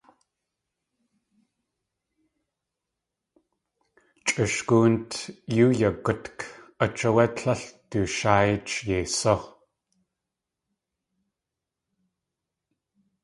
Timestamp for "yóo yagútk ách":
5.55-7.01